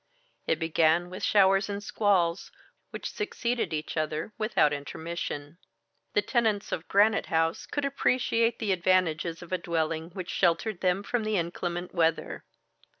[0.47, 2.51] It began with showers and squalls,
[2.89, 5.59] which succeeded each other without intermission.
[6.13, 11.03] The tenants of Granite House could appreciate the advantages of a dwelling which sheltered them
[11.03, 12.43] from the inclement weather.